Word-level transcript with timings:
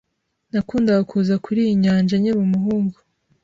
Nakundaga 0.51 1.03
kuza 1.11 1.35
kuri 1.45 1.59
iyi 1.65 1.75
nyanja 1.83 2.13
nkiri 2.19 2.37
umuhungu. 2.45 2.97